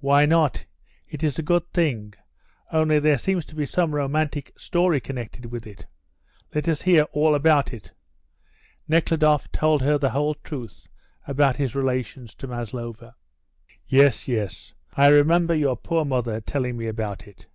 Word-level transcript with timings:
"Why 0.00 0.26
not? 0.26 0.66
It 1.08 1.22
is 1.24 1.38
a 1.38 1.42
good 1.42 1.66
thing, 1.72 2.12
only 2.70 2.98
there 2.98 3.16
seems 3.16 3.46
to 3.46 3.54
be 3.54 3.64
some 3.64 3.94
romantic 3.94 4.52
story 4.60 5.00
connected 5.00 5.46
with 5.46 5.66
it. 5.66 5.86
Let 6.54 6.68
us 6.68 6.82
hear 6.82 7.04
all 7.12 7.34
about 7.34 7.72
it." 7.72 7.90
Nekhludoff 8.88 9.50
told 9.52 9.80
her 9.80 9.96
the 9.96 10.10
whole 10.10 10.34
truth 10.34 10.86
about 11.26 11.56
his 11.56 11.74
relations 11.74 12.34
to 12.34 12.46
Maslova. 12.46 13.16
"Yes, 13.88 14.28
yes, 14.28 14.74
I 14.98 15.08
remember 15.08 15.54
your 15.54 15.78
poor 15.78 16.04
mother 16.04 16.42
telling 16.42 16.76
me 16.76 16.86
about 16.86 17.26
it. 17.26 17.46